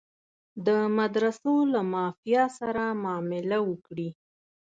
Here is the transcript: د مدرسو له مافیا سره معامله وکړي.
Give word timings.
د 0.65 0.67
مدرسو 0.97 1.53
له 1.73 1.81
مافیا 1.93 2.43
سره 2.59 2.83
معامله 3.03 3.57
وکړي. 3.69 4.09